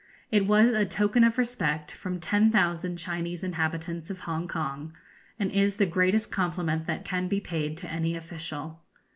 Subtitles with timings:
[0.31, 4.93] It was a token of respect from ten thousand Chinese inhabitants of Hongkong,
[5.37, 8.81] and is the greatest compliment that can be paid to any official.